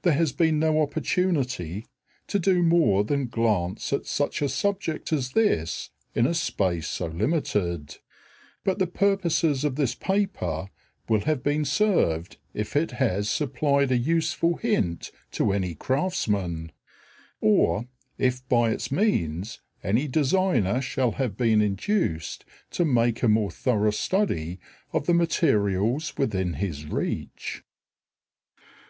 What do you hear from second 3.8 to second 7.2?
at such a subject as this in a space so